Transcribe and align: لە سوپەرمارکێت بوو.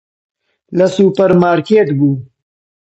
لە 0.77 0.87
سوپەرمارکێت 0.95 1.89
بوو. 1.99 2.15